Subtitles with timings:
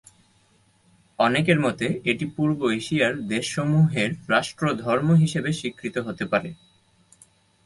[1.19, 6.49] অনেকের মতে এটি পূর্ব এশিয়ার দেশসমূহের রাষ্ট্র ধর্ম হিসেবে স্বীকৃত হতে পারে।